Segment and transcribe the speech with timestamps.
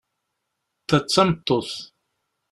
[0.87, 1.71] Ta d tameṭṭut.